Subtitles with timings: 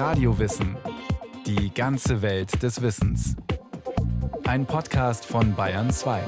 [0.00, 0.78] Radiowissen.
[1.44, 3.36] Die ganze Welt des Wissens.
[4.44, 6.22] Ein Podcast von Bayern 2.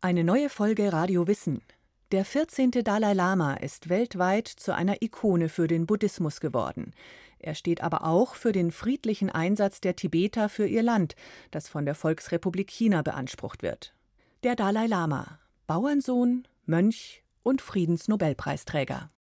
[0.00, 1.62] Eine neue Folge Radio Wissen.
[2.10, 2.72] Der 14.
[2.82, 6.94] Dalai Lama ist weltweit zu einer Ikone für den Buddhismus geworden.
[7.38, 11.14] Er steht aber auch für den friedlichen Einsatz der Tibeter für ihr Land,
[11.52, 13.94] das von der Volksrepublik China beansprucht wird.
[14.42, 15.38] Der Dalai Lama,
[15.68, 19.12] Bauernsohn, Mönch und Friedensnobelpreisträger.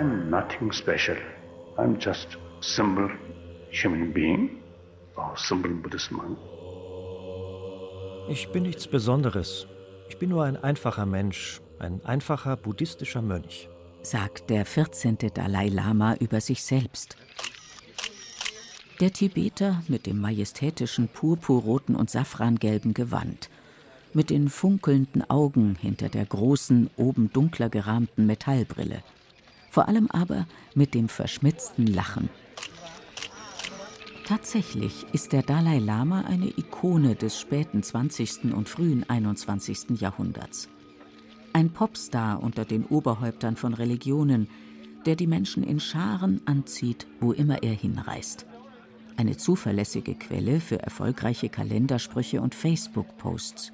[0.00, 1.16] I'm nothing special.
[1.76, 3.10] I'm just simple
[3.70, 4.62] human being
[5.14, 6.38] or simple Buddhist monk.
[8.30, 9.66] Ich bin nichts Besonderes.
[10.08, 13.68] Ich bin nur ein einfacher Mensch, ein einfacher buddhistischer Mönch,
[14.00, 15.18] sagt der 14.
[15.34, 17.18] Dalai Lama über sich selbst.
[19.00, 23.50] Der Tibeter mit dem majestätischen purpurroten und safrangelben Gewand,
[24.14, 29.02] mit den funkelnden Augen hinter der großen, oben dunkler gerahmten Metallbrille,
[29.70, 32.28] vor allem aber mit dem verschmitzten Lachen.
[34.26, 38.52] Tatsächlich ist der Dalai Lama eine Ikone des späten 20.
[38.54, 40.00] und frühen 21.
[40.00, 40.68] Jahrhunderts.
[41.52, 44.48] Ein Popstar unter den Oberhäuptern von Religionen,
[45.04, 48.46] der die Menschen in Scharen anzieht, wo immer er hinreist.
[49.16, 53.72] Eine zuverlässige Quelle für erfolgreiche Kalendersprüche und Facebook-Posts.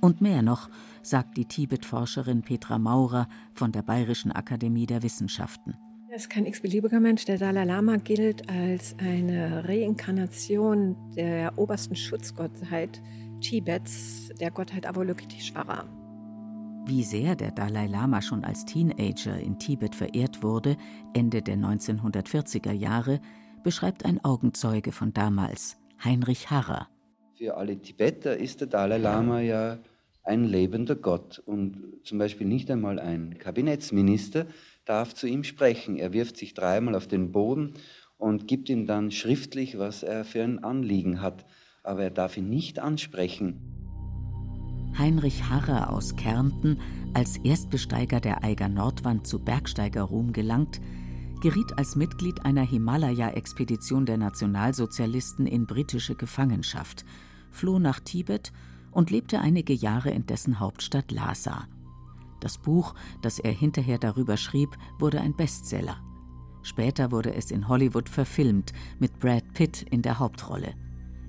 [0.00, 0.68] Und mehr noch,
[1.02, 5.74] sagt die Tibet-Forscherin Petra Maurer von der Bayerischen Akademie der Wissenschaften.
[6.10, 7.24] Er ist kein x-beliebiger Mensch.
[7.26, 13.02] Der Dalai Lama gilt als eine Reinkarnation der obersten Schutzgottheit
[13.40, 15.84] Tibets, der Gottheit Avalokiteshvara.
[16.86, 20.78] Wie sehr der Dalai Lama schon als Teenager in Tibet verehrt wurde,
[21.12, 23.20] Ende der 1940er Jahre,
[23.62, 26.88] beschreibt ein Augenzeuge von damals, Heinrich Harrer.
[27.38, 29.78] Für alle Tibeter ist der Dalai Lama ja
[30.24, 34.46] ein lebender Gott und zum Beispiel nicht einmal ein Kabinettsminister
[34.84, 35.94] darf zu ihm sprechen.
[35.98, 37.74] Er wirft sich dreimal auf den Boden
[38.16, 41.46] und gibt ihm dann schriftlich, was er für ein Anliegen hat,
[41.84, 43.60] aber er darf ihn nicht ansprechen.
[44.98, 46.80] Heinrich Harrer aus Kärnten,
[47.14, 50.80] als Erstbesteiger der Eiger Nordwand zu Bergsteigerruhm gelangt,
[51.40, 57.04] geriet als Mitglied einer Himalaya-Expedition der Nationalsozialisten in britische Gefangenschaft,
[57.50, 58.52] floh nach Tibet
[58.90, 61.66] und lebte einige Jahre in dessen Hauptstadt Lhasa.
[62.40, 65.96] Das Buch, das er hinterher darüber schrieb, wurde ein Bestseller.
[66.62, 70.74] Später wurde es in Hollywood verfilmt, mit Brad Pitt in der Hauptrolle.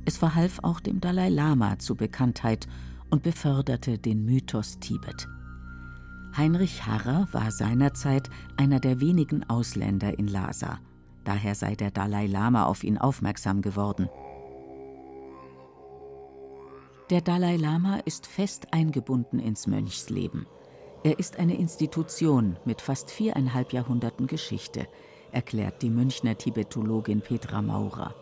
[0.06, 2.68] Es verhalf auch dem Dalai Lama zu Bekanntheit
[3.10, 5.28] und beförderte den Mythos Tibet.
[6.36, 10.80] Heinrich Harrer war seinerzeit einer der wenigen Ausländer in Lhasa.
[11.24, 14.10] Daher sei der Dalai Lama auf ihn aufmerksam geworden.
[17.10, 20.46] Der Dalai Lama ist fest eingebunden ins Mönchsleben.
[21.04, 24.86] Er ist eine Institution mit fast viereinhalb Jahrhunderten Geschichte,
[25.32, 28.14] erklärt die Münchner Tibetologin Petra Maurer.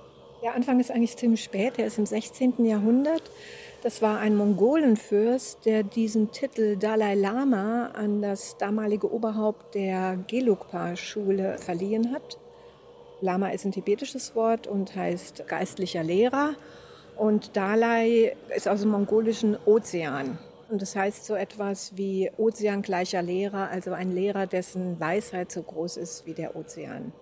[0.42, 2.64] Der Anfang ist eigentlich ziemlich spät, er ist im 16.
[2.64, 3.30] Jahrhundert.
[3.84, 11.58] Das war ein Mongolenfürst, der diesen Titel Dalai Lama an das damalige Oberhaupt der Gelugpa-Schule
[11.58, 12.40] verliehen hat.
[13.20, 16.56] Lama ist ein tibetisches Wort und heißt geistlicher Lehrer.
[17.18, 20.38] Und Dalai ist aus dem mongolischen Ozean.
[20.70, 25.98] Und das heißt so etwas wie ozeangleicher Lehrer, also ein Lehrer, dessen Weisheit so groß
[25.98, 27.14] ist wie der Ozean.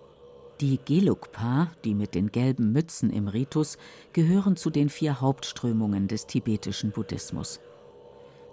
[0.60, 3.78] Die Gelugpa, die mit den gelben Mützen im Ritus,
[4.12, 7.60] gehören zu den vier Hauptströmungen des tibetischen Buddhismus.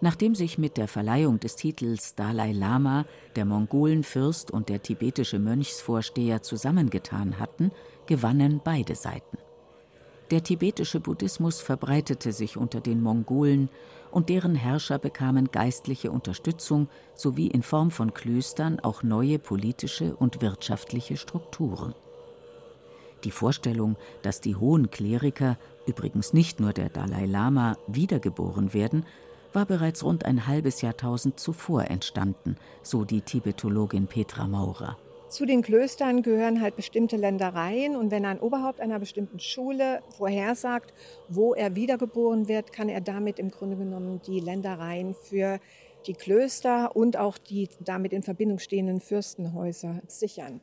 [0.01, 3.05] Nachdem sich mit der Verleihung des Titels Dalai Lama
[3.37, 7.71] der Mongolenfürst und der tibetische Mönchsvorsteher zusammengetan hatten,
[8.05, 9.37] gewannen beide Seiten.
[10.33, 13.69] Der tibetische Buddhismus verbreitete sich unter den Mongolen
[14.09, 20.41] und deren Herrscher bekamen geistliche Unterstützung sowie in Form von Klöstern auch neue politische und
[20.41, 21.93] wirtschaftliche Strukturen.
[23.23, 25.55] Die Vorstellung, dass die hohen Kleriker,
[25.85, 29.05] übrigens nicht nur der Dalai Lama, wiedergeboren werden,
[29.53, 34.97] war bereits rund ein halbes Jahrtausend zuvor entstanden, so die Tibetologin Petra Maurer.
[35.33, 40.93] Zu den Klöstern gehören halt bestimmte Ländereien und wenn ein Oberhaupt einer bestimmten Schule vorhersagt,
[41.27, 45.59] wo er wiedergeboren wird, kann er damit im Grunde genommen die Ländereien für
[46.05, 50.61] die Klöster und auch die damit in Verbindung stehenden Fürstenhäuser sichern.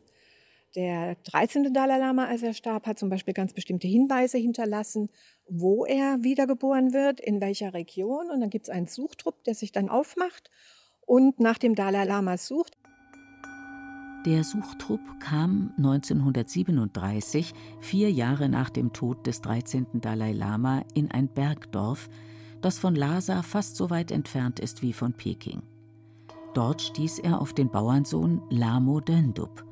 [0.77, 1.75] Der 13.
[1.75, 5.11] Dalai Lama, als er starb, hat zum Beispiel ganz bestimmte Hinweise hinterlassen,
[5.49, 8.31] wo er wiedergeboren wird, in welcher Region.
[8.31, 10.49] Und dann gibt es einen Suchtrupp, der sich dann aufmacht
[11.01, 12.80] und nach dem Dalai Lama sucht.
[14.27, 19.87] Der Suchtrupp kam 1937, vier Jahre nach dem Tod des 13.
[19.95, 22.11] Dalai Lama, in ein Bergdorf,
[22.61, 25.63] das von Lhasa fast so weit entfernt ist wie von Peking.
[26.53, 29.65] Dort stieß er auf den Bauernsohn Lamo Döndub.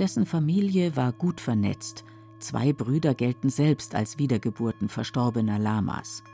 [0.00, 2.04] Dessen Familie war gut vernetzt.
[2.40, 6.24] Zwei Brüder gelten selbst als Wiedergeburten verstorbener Lamas.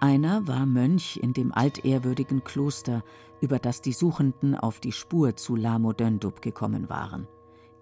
[0.00, 3.04] Einer war Mönch in dem altehrwürdigen Kloster,
[3.42, 7.28] über das die Suchenden auf die Spur zu Lamo Döndub gekommen waren.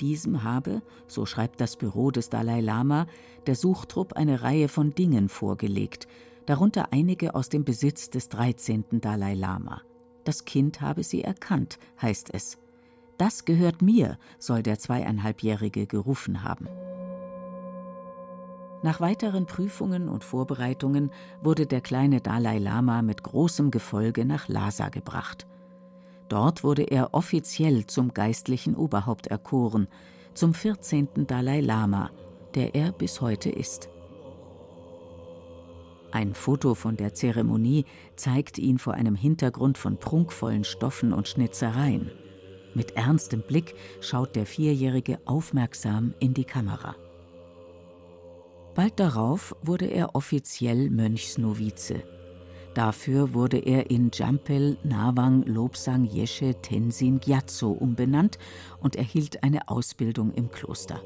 [0.00, 3.06] Diesem habe, so schreibt das Büro des Dalai Lama,
[3.46, 6.08] der Suchtrupp eine Reihe von Dingen vorgelegt,
[6.46, 9.00] darunter einige aus dem Besitz des 13.
[9.00, 9.82] Dalai Lama.
[10.24, 12.58] Das Kind habe sie erkannt, heißt es.
[13.16, 16.68] Das gehört mir, soll der zweieinhalbjährige gerufen haben.
[18.82, 21.10] Nach weiteren Prüfungen und Vorbereitungen
[21.42, 25.46] wurde der kleine Dalai Lama mit großem Gefolge nach Lhasa gebracht.
[26.28, 29.88] Dort wurde er offiziell zum geistlichen Oberhaupt erkoren,
[30.34, 31.26] zum 14.
[31.26, 32.10] Dalai Lama,
[32.54, 33.88] der er bis heute ist.
[36.12, 37.84] Ein Foto von der Zeremonie
[38.14, 42.12] zeigt ihn vor einem Hintergrund von prunkvollen Stoffen und Schnitzereien.
[42.74, 46.94] Mit ernstem Blick schaut der Vierjährige aufmerksam in die Kamera.
[48.78, 52.04] Bald darauf wurde er offiziell Mönchsnovize
[52.74, 58.38] Dafür wurde er in Jampel Nawang Lobsang Yeshe Tenzin Gyatso umbenannt
[58.80, 61.02] und erhielt eine Ausbildung im Kloster.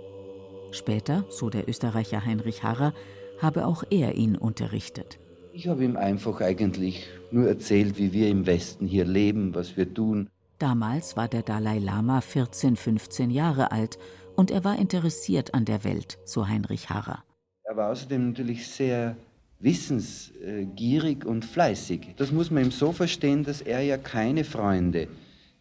[0.70, 2.92] Später, so der Österreicher Heinrich Harrer,
[3.40, 5.18] habe auch er ihn unterrichtet.
[5.54, 9.94] Ich habe ihm einfach eigentlich nur erzählt, wie wir im Westen hier leben, was wir
[9.94, 10.28] tun.
[10.58, 13.98] Damals war der Dalai Lama 14, 15 Jahre alt
[14.36, 17.24] und er war interessiert an der Welt, so Heinrich Harrer.
[17.72, 19.16] Er war außerdem natürlich sehr
[19.58, 22.08] wissensgierig und fleißig.
[22.18, 25.08] Das muss man ihm so verstehen, dass er ja keine Freunde,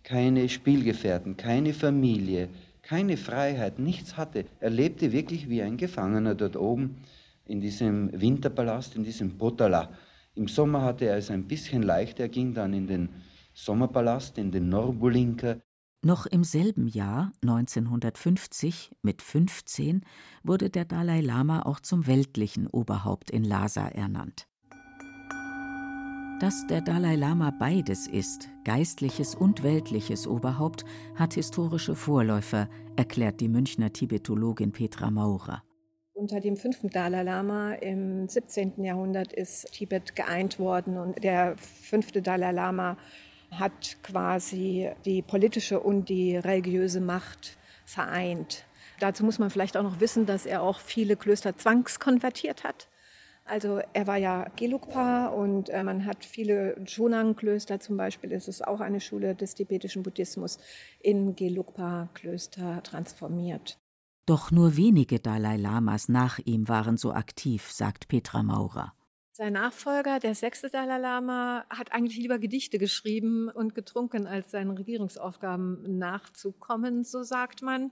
[0.03, 2.49] keine Spielgefährten, keine Familie,
[2.81, 4.43] keine Freiheit, nichts hatte.
[4.59, 6.97] Er lebte wirklich wie ein Gefangener dort oben
[7.45, 9.89] in diesem Winterpalast, in diesem Potala.
[10.35, 13.07] Im Sommer hatte er es ein bisschen leichter, er ging dann in den
[13.53, 15.61] Sommerpalast, in den Norbulinka.
[16.03, 20.01] Noch im selben Jahr, 1950, mit 15,
[20.41, 24.47] wurde der Dalai Lama auch zum weltlichen Oberhaupt in Lhasa ernannt.
[26.39, 33.47] Dass der Dalai Lama beides ist, geistliches und weltliches Oberhaupt, hat historische Vorläufer, erklärt die
[33.47, 35.61] Münchner Tibetologin Petra Maurer.
[36.13, 38.83] Unter dem fünften Dalai Lama im 17.
[38.83, 42.97] Jahrhundert ist Tibet geeint worden und der fünfte Dalai Lama
[43.51, 48.65] hat quasi die politische und die religiöse Macht vereint.
[48.99, 52.87] Dazu muss man vielleicht auch noch wissen, dass er auch viele Klöster zwangskonvertiert hat.
[53.45, 58.65] Also er war ja Gelugpa und äh, man hat viele Chonang-Klöster zum Beispiel, es ist
[58.65, 60.59] auch eine Schule des tibetischen Buddhismus,
[61.01, 63.77] in Gelugpa-Klöster transformiert.
[64.27, 68.93] Doch nur wenige Dalai Lamas nach ihm waren so aktiv, sagt Petra Maurer.
[69.41, 74.77] Sein Nachfolger, der sechste Dalai Lama, hat eigentlich lieber Gedichte geschrieben und getrunken, als seinen
[74.77, 77.89] Regierungsaufgaben nachzukommen, so sagt man.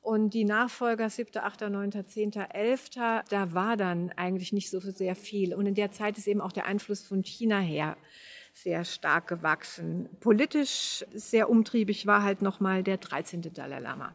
[0.00, 5.16] Und die Nachfolger, 7., 8., 9., 10., 11., da war dann eigentlich nicht so sehr
[5.16, 5.56] viel.
[5.56, 7.96] Und in der Zeit ist eben auch der Einfluss von China her
[8.54, 10.08] sehr stark gewachsen.
[10.20, 13.42] Politisch sehr umtriebig war halt nochmal der 13.
[13.52, 14.14] Dalai Lama.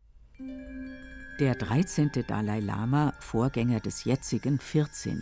[1.38, 2.12] Der 13.
[2.25, 5.21] Dalai Lama, Vorgänger des jetzigen 14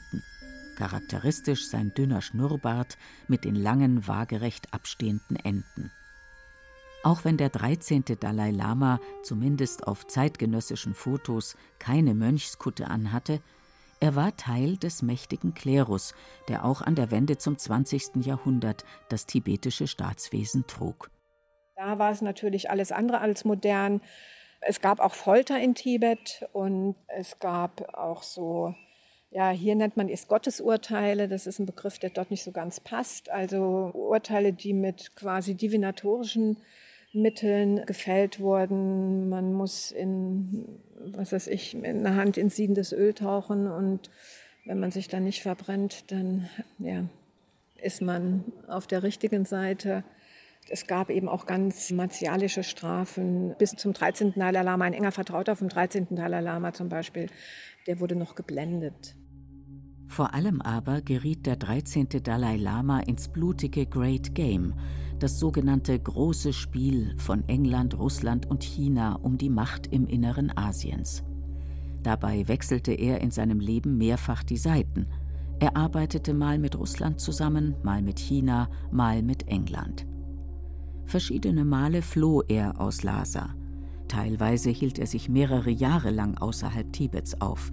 [0.80, 2.98] charakteristisch sein dünner Schnurrbart
[3.28, 5.92] mit den langen, waagerecht abstehenden Enden.
[7.03, 8.06] Auch wenn der 13.
[8.18, 13.42] Dalai Lama zumindest auf zeitgenössischen Fotos keine Mönchskutte anhatte,
[14.00, 16.13] er war Teil des mächtigen Klerus,
[16.48, 18.25] der auch an der Wende zum 20.
[18.25, 21.12] Jahrhundert das tibetische Staatswesen trug.
[21.75, 24.00] Da war es natürlich alles andere als modern.
[24.62, 28.75] Es gab auch Folter in Tibet und es gab auch so
[29.31, 31.27] ja, hier nennt man es Gottesurteile.
[31.27, 33.29] Das ist ein Begriff, der dort nicht so ganz passt.
[33.29, 36.57] Also Urteile, die mit quasi divinatorischen
[37.13, 39.29] Mitteln gefällt wurden.
[39.29, 40.79] Man muss in,
[41.13, 44.09] was weiß ich, in eine Hand in siedendes Öl tauchen und
[44.65, 47.05] wenn man sich dann nicht verbrennt, dann ja,
[47.81, 50.03] ist man auf der richtigen Seite.
[50.69, 53.55] Es gab eben auch ganz martialische Strafen.
[53.57, 54.33] Bis zum 13.
[54.36, 56.07] Dalai Lama, ein enger Vertrauter vom 13.
[56.12, 57.27] Dalai Lama zum Beispiel,
[57.89, 59.17] der wurde noch geblendet.
[60.05, 62.08] Vor allem aber geriet der 13.
[62.22, 64.75] Dalai Lama ins blutige Great Game,
[65.17, 71.24] das sogenannte große Spiel von England, Russland und China um die Macht im Inneren Asiens.
[72.03, 75.08] Dabei wechselte er in seinem Leben mehrfach die Seiten.
[75.60, 80.05] Er arbeitete mal mit Russland zusammen, mal mit China, mal mit England.
[81.05, 83.55] Verschiedene Male floh er aus Lhasa.
[84.10, 87.72] Teilweise hielt er sich mehrere Jahre lang außerhalb Tibets auf.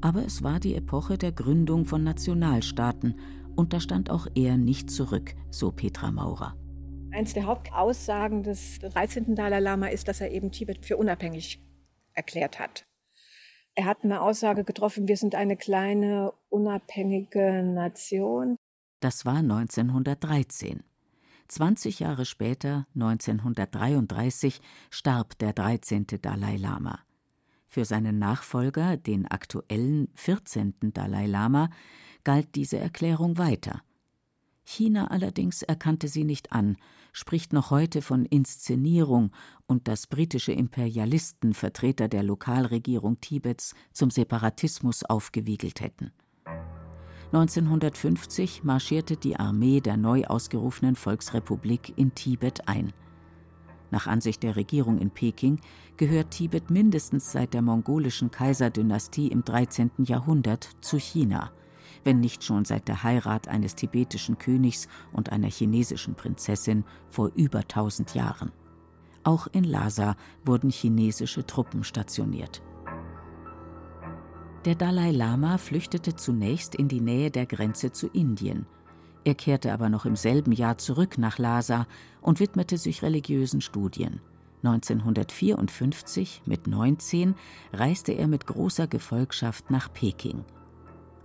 [0.00, 3.14] Aber es war die Epoche der Gründung von Nationalstaaten
[3.54, 6.56] und da stand auch er nicht zurück, so Petra Maurer.
[7.12, 9.34] Eins der Hauptaussagen des 13.
[9.34, 11.62] Dalai Lama ist, dass er eben Tibet für unabhängig
[12.14, 12.86] erklärt hat.
[13.74, 18.56] Er hat eine Aussage getroffen, wir sind eine kleine unabhängige Nation.
[19.00, 20.82] Das war 1913.
[21.52, 26.06] 20 Jahre später, 1933, starb der 13.
[26.22, 26.98] Dalai Lama.
[27.68, 30.74] Für seinen Nachfolger, den aktuellen 14.
[30.94, 31.68] Dalai Lama,
[32.24, 33.82] galt diese Erklärung weiter.
[34.64, 36.78] China allerdings erkannte sie nicht an,
[37.12, 39.30] spricht noch heute von Inszenierung
[39.66, 46.12] und dass britische Imperialisten Vertreter der Lokalregierung Tibets zum Separatismus aufgewiegelt hätten.
[47.32, 52.92] 1950 marschierte die Armee der neu ausgerufenen Volksrepublik in Tibet ein.
[53.90, 55.60] Nach Ansicht der Regierung in Peking
[55.96, 59.90] gehört Tibet mindestens seit der mongolischen Kaiserdynastie im 13.
[59.98, 61.50] Jahrhundert zu China
[62.04, 67.66] wenn nicht schon seit der Heirat eines tibetischen Königs und einer chinesischen Prinzessin vor über
[67.66, 68.52] tausend Jahren.
[69.24, 72.60] Auch in Lhasa wurden chinesische Truppen stationiert.
[74.64, 78.66] Der Dalai Lama flüchtete zunächst in die Nähe der Grenze zu Indien.
[79.24, 81.86] Er kehrte aber noch im selben Jahr zurück nach Lhasa
[82.20, 84.20] und widmete sich religiösen Studien.
[84.62, 87.34] 1954, mit 19,
[87.72, 90.44] reiste er mit großer Gefolgschaft nach Peking.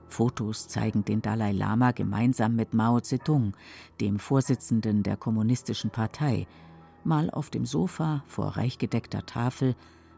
[0.07, 3.53] Fotos zeigen den Dalai Lama gemeinsam mit Mao Zedong,
[4.01, 6.47] dem Vorsitzenden der Kommunistischen Partei,
[7.03, 9.75] mal auf dem Sofa vor reich gedeckter Tafel,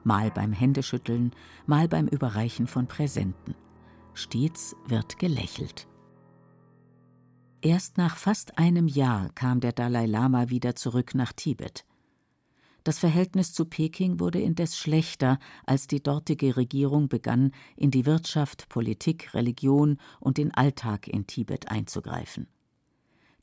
[0.09, 1.35] mal beim Händeschütteln,
[1.67, 3.53] mal beim Überreichen von Präsenten.
[4.15, 5.87] Stets wird gelächelt.
[7.61, 11.85] Erst nach fast einem Jahr kam der Dalai Lama wieder zurück nach Tibet.
[12.83, 15.37] Das Verhältnis zu Peking wurde indes schlechter,
[15.67, 21.69] als die dortige Regierung begann, in die Wirtschaft, Politik, Religion und den Alltag in Tibet
[21.69, 22.47] einzugreifen.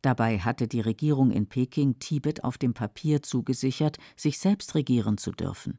[0.02, 5.30] Dabei hatte die Regierung in Peking Tibet auf dem Papier zugesichert, sich selbst regieren zu
[5.30, 5.78] dürfen.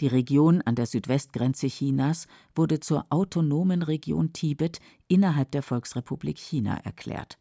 [0.00, 6.76] Die Region an der Südwestgrenze Chinas wurde zur autonomen Region Tibet innerhalb der Volksrepublik China
[6.84, 7.38] erklärt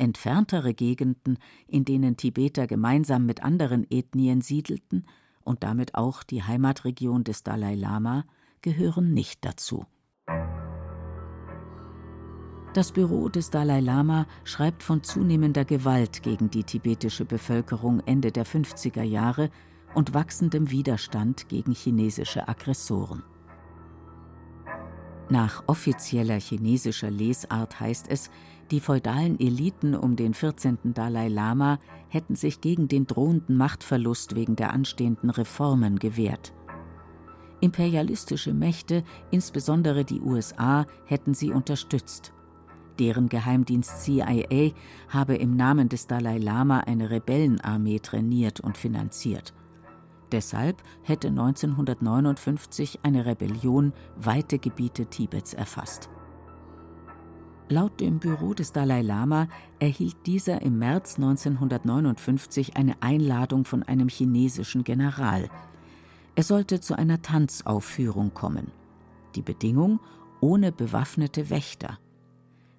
[0.00, 1.38] entferntere Gegenden,
[1.68, 5.04] in denen Tibeter gemeinsam mit anderen Ethnien siedelten
[5.42, 8.24] und damit auch die Heimatregion des Dalai Lama,
[8.62, 9.84] gehören nicht dazu.
[12.72, 18.46] Das Büro des Dalai Lama schreibt von zunehmender Gewalt gegen die tibetische Bevölkerung Ende der
[18.46, 19.50] 50er Jahre
[19.94, 23.22] und wachsendem Widerstand gegen chinesische Aggressoren.
[25.28, 28.30] Nach offizieller chinesischer Lesart heißt es,
[28.72, 30.78] die feudalen Eliten um den 14.
[30.94, 31.78] Dalai Lama
[32.08, 36.52] hätten sich gegen den drohenden Machtverlust wegen der anstehenden Reformen gewehrt.
[37.60, 42.32] Imperialistische Mächte, insbesondere die USA, hätten sie unterstützt.
[42.98, 44.72] Deren Geheimdienst CIA
[45.08, 49.54] habe im Namen des Dalai Lama eine Rebellenarmee trainiert und finanziert.
[50.32, 56.08] Deshalb hätte 1959 eine Rebellion weite Gebiete Tibets erfasst.
[57.68, 64.08] Laut dem Büro des Dalai Lama erhielt dieser im März 1959 eine Einladung von einem
[64.08, 65.48] chinesischen General.
[66.34, 68.72] Er sollte zu einer Tanzaufführung kommen.
[69.36, 70.00] Die Bedingung
[70.40, 71.98] ohne bewaffnete Wächter.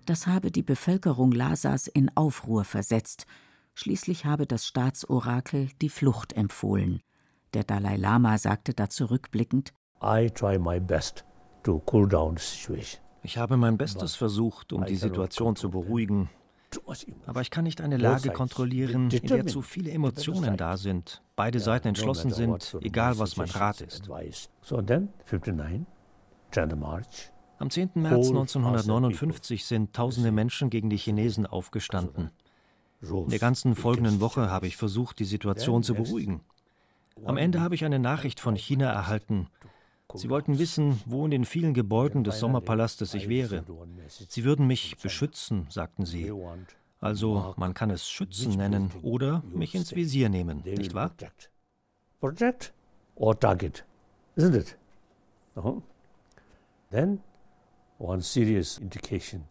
[0.05, 3.27] Das habe die Bevölkerung Lhasas in Aufruhr versetzt.
[3.75, 7.01] Schließlich habe das Staatsorakel die Flucht empfohlen.
[7.53, 11.25] Der Dalai Lama sagte dazu rückblickend: I try my best
[11.63, 13.01] to cool down the situation.
[13.23, 16.29] Ich habe mein Bestes versucht, um die Situation zu beruhigen.
[17.25, 21.59] Aber ich kann nicht eine Lage kontrollieren, in der zu viele Emotionen da sind, beide
[21.59, 24.09] Seiten entschlossen sind, egal was mein Rat ist.
[27.59, 27.89] Am 10.
[27.95, 32.31] März 1959 sind tausende Menschen gegen die Chinesen aufgestanden.
[33.01, 36.41] In der ganzen folgenden Woche habe ich versucht, die Situation zu beruhigen.
[37.23, 39.47] Am Ende habe ich eine Nachricht von China erhalten,
[40.15, 43.63] Sie wollten wissen, wo in den vielen Gebäuden des Sommerpalastes ich wäre.
[44.07, 46.31] Sie würden mich beschützen, sagten sie.
[46.99, 51.11] Also man kann es Schützen nennen oder mich ins Visier nehmen, nicht wahr?
[52.19, 52.73] Project
[53.15, 53.85] or target,
[54.35, 54.77] isn't it?
[56.91, 57.21] Then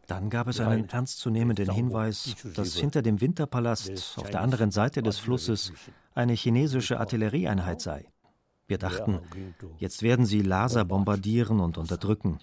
[0.09, 5.19] dann gab es einen ernstzunehmenden Hinweis, dass hinter dem Winterpalast auf der anderen Seite des
[5.19, 5.73] Flusses
[6.15, 8.07] eine chinesische Artillerieeinheit sei.
[8.67, 9.21] Wir dachten,
[9.79, 12.39] jetzt werden sie Laser bombardieren und unterdrücken.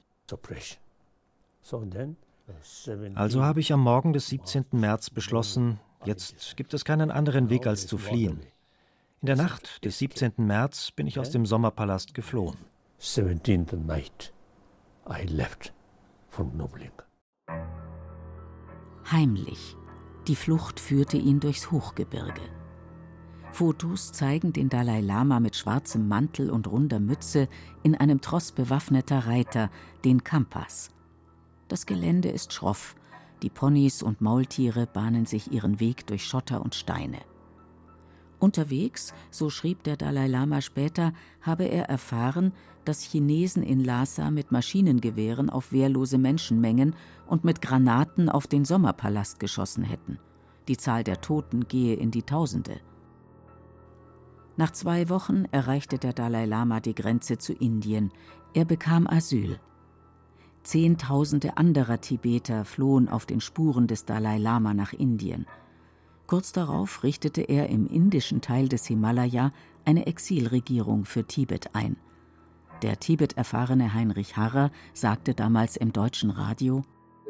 [3.15, 4.65] Also habe ich am Morgen des 17.
[4.71, 8.41] März beschlossen, jetzt gibt es keinen anderen Weg als zu fliehen.
[9.21, 10.33] In der Nacht des 17.
[10.37, 12.57] März bin ich aus dem Sommerpalast geflohen.
[12.99, 14.33] 17 night
[15.09, 15.73] I left
[16.29, 16.51] from
[19.11, 19.75] Heimlich.
[20.27, 22.56] Die Flucht führte ihn durchs Hochgebirge.
[23.57, 27.49] Fotos zeigen den Dalai Lama mit schwarzem Mantel und runder Mütze
[27.81, 29.71] in einem Tross bewaffneter Reiter,
[30.05, 30.91] den Kampas.
[31.67, 32.95] Das Gelände ist schroff,
[33.41, 37.17] die Ponys und Maultiere bahnen sich ihren Weg durch Schotter und Steine.
[38.37, 42.53] Unterwegs, so schrieb der Dalai Lama später, habe er erfahren,
[42.85, 46.95] dass Chinesen in Lhasa mit Maschinengewehren auf wehrlose Menschenmengen
[47.25, 50.19] und mit Granaten auf den Sommerpalast geschossen hätten.
[50.67, 52.81] Die Zahl der Toten gehe in die Tausende.
[54.57, 58.11] Nach zwei Wochen erreichte der Dalai Lama die Grenze zu Indien.
[58.55, 59.59] Er bekam Asyl.
[60.63, 65.45] Zehntausende anderer Tibeter flohen auf den Spuren des Dalai Lama nach Indien.
[66.25, 69.53] Kurz darauf richtete er im indischen Teil des Himalaya
[69.85, 71.95] eine Exilregierung für Tibet ein.
[72.81, 76.81] Der Tibet-erfahrene Heinrich Harrer sagte damals im deutschen Radio: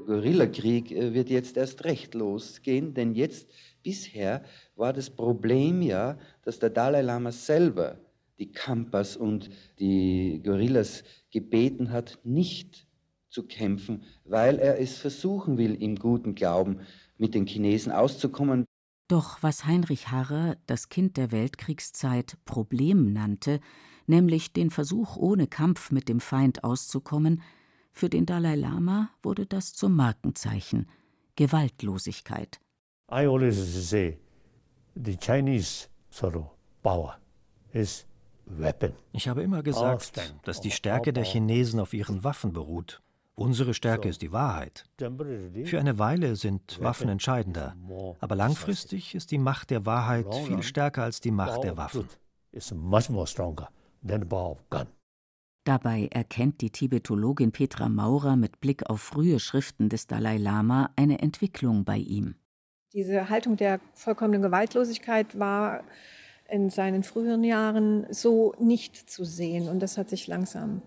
[0.07, 3.49] Guerillakrieg äh, wird jetzt erst recht losgehen, denn jetzt
[3.83, 4.43] bisher
[4.75, 7.99] war das Problem ja, dass der Dalai Lama selber
[8.39, 9.49] die Kampas und
[9.79, 12.87] die Gorillas gebeten hat, nicht
[13.29, 16.79] zu kämpfen, weil er es versuchen will, im guten Glauben
[17.17, 18.65] mit den Chinesen auszukommen.
[19.09, 23.59] Doch was Heinrich Harrer, das Kind der Weltkriegszeit, Problem nannte,
[24.05, 27.41] nämlich den Versuch, ohne Kampf mit dem Feind auszukommen,
[27.91, 30.87] für den Dalai Lama wurde das zum Markenzeichen
[31.35, 32.59] Gewaltlosigkeit.
[33.11, 33.57] I always
[33.89, 34.17] say
[34.95, 36.45] the Chinese sort of
[36.83, 37.17] power
[37.71, 38.05] is
[38.45, 38.93] weapon.
[39.11, 43.01] Ich habe immer gesagt, dass die Stärke der Chinesen auf ihren Waffen beruht.
[43.35, 44.85] Unsere Stärke ist die Wahrheit.
[44.97, 47.75] Für eine Weile sind Waffen entscheidender,
[48.19, 52.09] aber langfristig ist die Macht der Wahrheit viel stärker als die Macht der Waffen.
[55.67, 61.19] Dabei erkennt die Tibetologin Petra Maurer mit Blick auf frühe Schriften des Dalai Lama eine
[61.19, 62.35] Entwicklung bei ihm.
[62.93, 65.83] Diese Haltung der vollkommenen Gewaltlosigkeit war
[66.49, 70.83] in seinen früheren Jahren so nicht zu sehen und das hat sich langsam,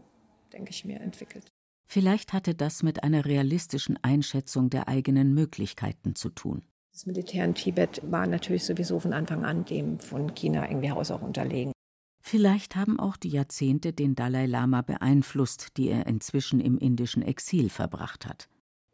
[0.54, 1.52] denke ich mir, entwickelt.
[1.86, 6.62] Vielleicht hatte das mit einer realistischen Einschätzung der eigenen Möglichkeiten zu tun.
[6.90, 11.20] Das Militär in Tibet war natürlich sowieso von Anfang an dem von China irgendwie haushoch
[11.20, 11.74] unterlegen.
[12.20, 17.70] Vielleicht haben auch die Jahrzehnte den Dalai Lama beeinflusst, die er inzwischen im indischen Exil
[17.70, 18.48] verbracht hat.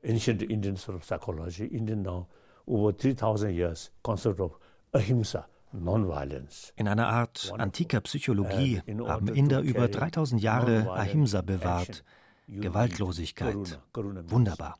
[0.04, 2.28] Ancient Indian sort of psychology, Indian now
[2.66, 4.58] over 3000 years concept of
[4.92, 5.48] ahimsa,
[6.76, 12.04] in einer Art antiker Psychologie haben Inder über 3000 Jahre Ahimsa bewahrt,
[12.48, 13.78] Gewaltlosigkeit.
[14.28, 14.78] Wunderbar.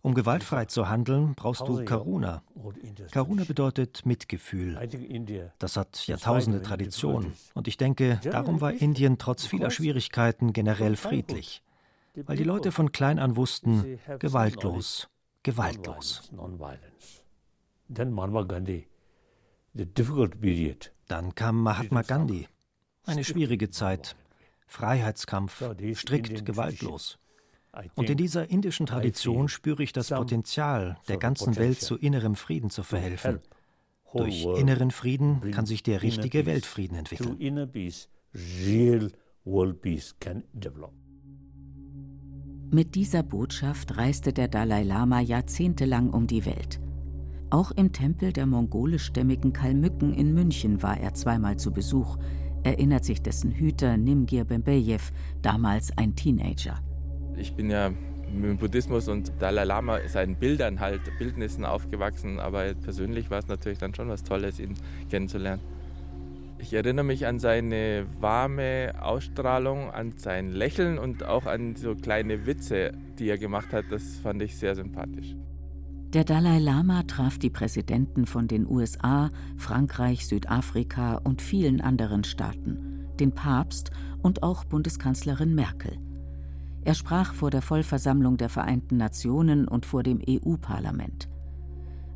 [0.00, 2.42] Um gewaltfrei zu handeln, brauchst du Karuna.
[3.10, 4.78] Karuna bedeutet Mitgefühl.
[5.58, 7.32] Das hat Jahrtausende Tradition.
[7.54, 11.62] Und ich denke, darum war Indien trotz vieler Schwierigkeiten generell friedlich.
[12.14, 15.08] Weil die Leute von klein an wussten, gewaltlos,
[15.42, 16.30] gewaltlos.
[21.08, 22.48] Dann kam Mahatma Gandhi.
[23.04, 24.16] Eine schwierige Zeit.
[24.66, 27.18] Freiheitskampf, strikt gewaltlos.
[27.94, 32.70] Und in dieser indischen Tradition spüre ich das Potenzial, der ganzen Welt zu innerem Frieden
[32.70, 33.40] zu verhelfen.
[34.14, 37.36] Durch inneren Frieden kann sich der richtige Weltfrieden entwickeln.
[42.70, 46.80] Mit dieser Botschaft reiste der Dalai Lama jahrzehntelang um die Welt.
[47.50, 52.18] Auch im Tempel der mongolischstämmigen Kalmücken in München war er zweimal zu Besuch,
[52.62, 55.00] erinnert sich dessen Hüter Nimgir Bembejew,
[55.40, 56.82] damals ein Teenager.
[57.38, 57.90] Ich bin ja
[58.32, 63.48] mit dem Buddhismus und Dalai Lama seinen Bildern halt, Bildnissen aufgewachsen, aber persönlich war es
[63.48, 64.74] natürlich dann schon was Tolles, ihn
[65.10, 65.62] kennenzulernen.
[66.58, 72.46] Ich erinnere mich an seine warme Ausstrahlung, an sein Lächeln und auch an so kleine
[72.46, 73.84] Witze, die er gemacht hat.
[73.90, 75.36] Das fand ich sehr sympathisch.
[76.12, 83.06] Der Dalai Lama traf die Präsidenten von den USA, Frankreich, Südafrika und vielen anderen Staaten,
[83.20, 83.90] den Papst
[84.22, 85.98] und auch Bundeskanzlerin Merkel.
[86.84, 91.28] Er sprach vor der Vollversammlung der Vereinten Nationen und vor dem EU-Parlament.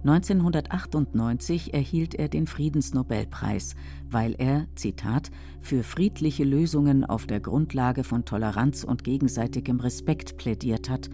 [0.04, 3.76] 1998 erhielt er den Friedensnobelpreis,
[4.10, 10.90] weil er, Zitat, für friedliche Lösungen auf der Grundlage von Toleranz und gegenseitigem Respekt plädiert
[10.90, 11.08] hat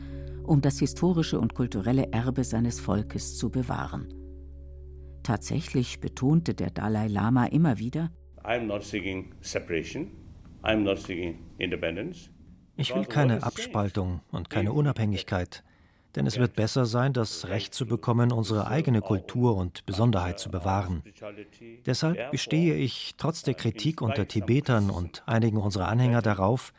[0.48, 4.08] um das historische und kulturelle Erbe seines Volkes zu bewahren.
[5.22, 8.11] Tatsächlich betonte der Dalai Lama immer wieder,
[12.78, 15.64] ich will keine Abspaltung und keine Unabhängigkeit,
[16.14, 20.48] denn es wird besser sein, das Recht zu bekommen, unsere eigene Kultur und Besonderheit zu
[20.50, 21.02] bewahren.
[21.84, 26.72] Deshalb bestehe ich trotz der Kritik unter Tibetern und einigen unserer Anhänger darauf,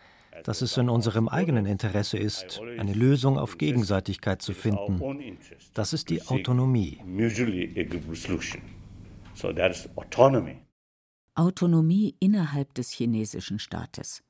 [0.44, 5.38] dass es in unserem eigenen Interesse ist, eine Lösung auf Gegenseitigkeit zu finden.
[5.74, 7.02] Das ist die Autonomie.
[11.36, 14.24] Autonomie innerhalb des chinesischen Staates.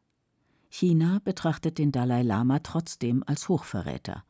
[0.69, 4.23] China betrachtet den Dalai Lama trotzdem als Hochverräter.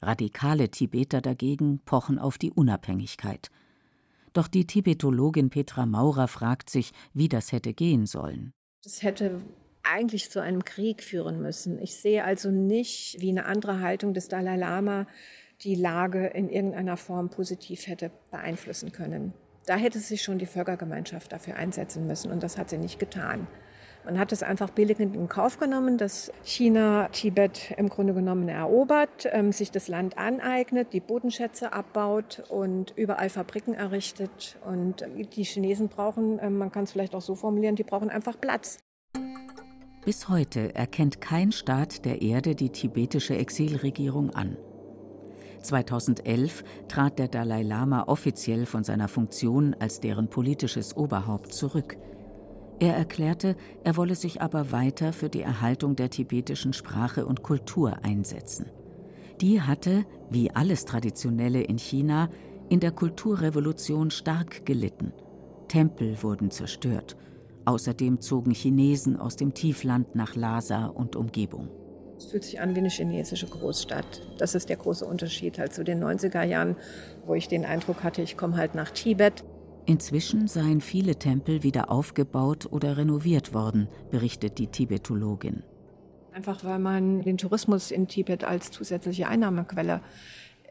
[0.00, 3.50] Radikale Tibeter dagegen pochen auf die Unabhängigkeit.
[4.32, 8.52] Doch die Tibetologin Petra Maurer fragt sich, wie das hätte gehen sollen.
[8.82, 9.40] Das hätte
[9.82, 11.78] eigentlich zu einem Krieg führen müssen.
[11.78, 15.06] Ich sehe also nicht, wie eine andere Haltung des Dalai Lama
[15.60, 19.32] die Lage in irgendeiner Form positiv hätte beeinflussen können.
[19.66, 23.46] Da hätte sich schon die Völkergemeinschaft dafür einsetzen müssen und das hat sie nicht getan.
[24.04, 29.26] Man hat es einfach billigend in Kauf genommen, dass China Tibet im Grunde genommen erobert,
[29.32, 34.58] ähm, sich das Land aneignet, die Bodenschätze abbaut und überall Fabriken errichtet.
[34.66, 38.38] Und die Chinesen brauchen, äh, man kann es vielleicht auch so formulieren, die brauchen einfach
[38.38, 38.78] Platz.
[40.04, 44.58] Bis heute erkennt kein Staat der Erde die tibetische Exilregierung an.
[45.62, 51.96] 2011 trat der Dalai Lama offiziell von seiner Funktion als deren politisches Oberhaupt zurück.
[52.80, 57.98] Er erklärte, er wolle sich aber weiter für die Erhaltung der tibetischen Sprache und Kultur
[58.02, 58.66] einsetzen.
[59.40, 62.28] Die hatte, wie alles Traditionelle in China,
[62.68, 65.12] in der Kulturrevolution stark gelitten.
[65.68, 67.16] Tempel wurden zerstört.
[67.64, 71.68] Außerdem zogen Chinesen aus dem Tiefland nach Lhasa und Umgebung.
[72.16, 74.22] Es fühlt sich an wie eine chinesische Großstadt.
[74.38, 76.76] Das ist der große Unterschied halt zu den 90er Jahren,
[77.26, 79.44] wo ich den Eindruck hatte, ich komme halt nach Tibet
[79.86, 85.62] Inzwischen seien viele Tempel wieder aufgebaut oder renoviert worden, berichtet die Tibetologin.
[86.32, 90.00] Einfach weil man den Tourismus in Tibet als zusätzliche Einnahmequelle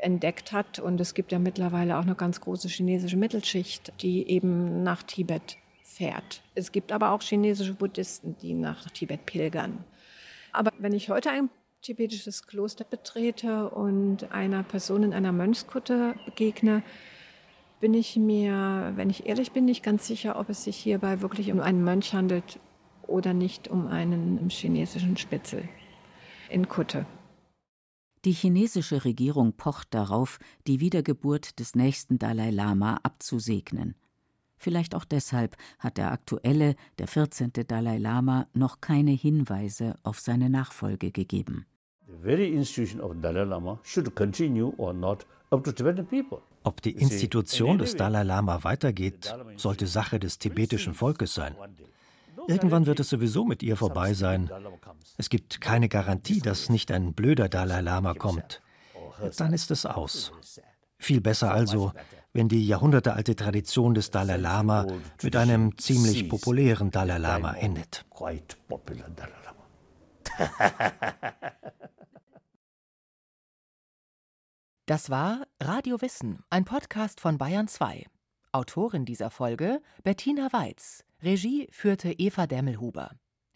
[0.02, 0.80] entdeckt hat.
[0.80, 5.58] Und es gibt ja mittlerweile auch eine ganz große chinesische Mittelschicht, die eben nach Tibet
[5.84, 6.42] fährt.
[6.56, 9.84] Es gibt aber auch chinesische Buddhisten, die nach Tibet pilgern.
[10.52, 11.50] Aber wenn ich heute ein
[11.82, 16.82] tibetisches Kloster betrete und einer Person in einer Mönchskutte begegne,
[17.84, 21.52] bin ich mir, wenn ich ehrlich bin, nicht ganz sicher, ob es sich hierbei wirklich
[21.52, 22.58] um einen Mönch handelt
[23.08, 25.68] oder nicht um einen chinesischen Spitzel
[26.50, 27.06] in Kutte.
[28.24, 33.96] Die chinesische Regierung pocht darauf, die Wiedergeburt des nächsten Dalai Lama abzusegnen.
[34.56, 37.52] Vielleicht auch deshalb hat der aktuelle, der 14.
[37.68, 41.66] Dalai Lama, noch keine Hinweise auf seine Nachfolge gegeben.
[42.08, 46.40] The very institution of Dalai Lama should continue or not up to Tibetan people.
[46.64, 51.56] Ob die Institution des Dalai Lama weitergeht, sollte Sache des tibetischen Volkes sein.
[52.48, 54.50] Irgendwann wird es sowieso mit ihr vorbei sein.
[55.18, 58.62] Es gibt keine Garantie, dass nicht ein blöder Dalai Lama kommt.
[59.38, 60.32] Dann ist es aus.
[60.98, 61.94] Viel besser also,
[62.34, 64.88] wenn die jahrhundertealte Tradition des Dalai Lama
[65.22, 68.06] mit einem ziemlich populären Dalai Lama endet.
[74.86, 78.06] Das war Radio Wissen, ein Podcast von Bayern 2.
[78.52, 81.06] Autorin dieser Folge Bettina Weiz.
[81.22, 83.12] Regie führte Eva Demmelhuber.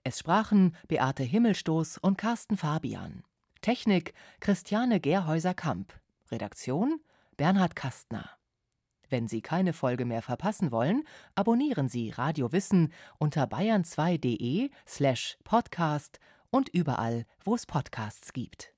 [0.05, 3.25] Es sprachen Beate Himmelstoß und Carsten Fabian.
[3.59, 5.99] Technik Christiane Gerhäuser-Kamp.
[6.31, 7.01] Redaktion
[7.35, 8.29] Bernhard Kastner.
[9.09, 11.03] Wenn Sie keine Folge mehr verpassen wollen,
[11.35, 18.76] abonnieren Sie Radio Wissen unter bayern2.de slash podcast und überall, wo es Podcasts gibt.